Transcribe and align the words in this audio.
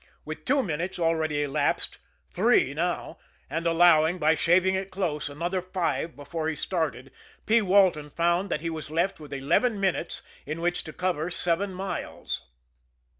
With 0.25 0.45
two 0.45 0.63
minutes 0.63 0.97
already 0.97 1.43
elapsed 1.43 1.99
three 2.33 2.73
now 2.73 3.19
and 3.51 3.67
allowing, 3.67 4.17
by 4.17 4.33
shaving 4.33 4.73
it 4.73 4.89
close, 4.89 5.29
another 5.29 5.61
five 5.61 6.15
before 6.15 6.49
he 6.49 6.55
started, 6.55 7.11
P. 7.45 7.61
Walton 7.61 8.09
found 8.09 8.49
that 8.49 8.61
he 8.61 8.69
was 8.71 8.89
left 8.89 9.19
with 9.19 9.31
eleven 9.31 9.79
minutes 9.79 10.23
in 10.43 10.59
which 10.59 10.83
to 10.85 10.91
cover 10.93 11.29
seven 11.29 11.71
miles. 11.71 12.41